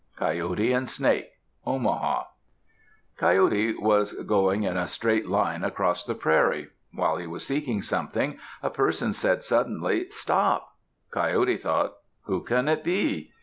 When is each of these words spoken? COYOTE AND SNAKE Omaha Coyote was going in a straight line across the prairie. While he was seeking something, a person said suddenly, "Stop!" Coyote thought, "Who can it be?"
COYOTE 0.17 0.73
AND 0.75 0.89
SNAKE 0.89 1.29
Omaha 1.63 2.23
Coyote 3.17 3.75
was 3.77 4.13
going 4.23 4.63
in 4.63 4.75
a 4.75 4.87
straight 4.87 5.27
line 5.29 5.63
across 5.63 6.03
the 6.03 6.15
prairie. 6.15 6.69
While 6.91 7.17
he 7.17 7.27
was 7.27 7.45
seeking 7.45 7.83
something, 7.83 8.39
a 8.63 8.71
person 8.71 9.13
said 9.13 9.43
suddenly, 9.43 10.09
"Stop!" 10.09 10.75
Coyote 11.11 11.57
thought, 11.57 11.97
"Who 12.23 12.41
can 12.43 12.67
it 12.67 12.83
be?" 12.83 13.31